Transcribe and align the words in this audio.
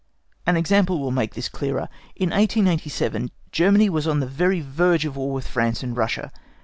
An 0.47 0.57
example 0.57 0.97
will 0.97 1.11
make 1.11 1.35
this 1.35 1.47
clearer. 1.47 1.87
In 2.15 2.29
1887 2.31 3.29
Germany 3.51 3.87
was 3.87 4.07
on 4.07 4.19
the 4.19 4.25
very 4.25 4.59
verge 4.59 5.05
of 5.05 5.15
War 5.15 5.31
with 5.31 5.45
France 5.47 5.83
and 5.83 5.95
Russia. 5.95 6.31